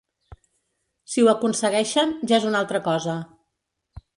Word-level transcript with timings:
Si 1.15 1.25
ho 1.25 1.29
aconsegueixen, 1.33 2.15
ja 2.33 2.41
és 2.41 2.49
una 2.53 2.63
altra 2.63 2.83
cosa. 2.89 3.17